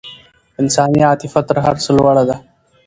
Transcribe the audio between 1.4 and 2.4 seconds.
تر هر څه لوړه ده.